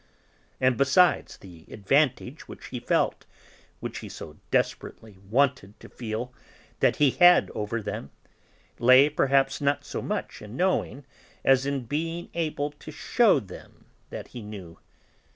[0.59, 3.27] And besides, the advantage which he felt
[3.81, 6.33] which he so desperately wanted to feel
[6.79, 8.09] that he had over them,
[8.79, 11.05] lay perhaps not so much in knowing
[11.45, 14.79] as in being able to shew them that he knew.